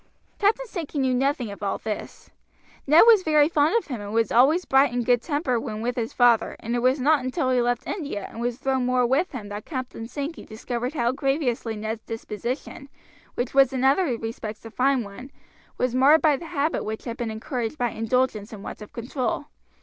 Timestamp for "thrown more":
8.57-9.05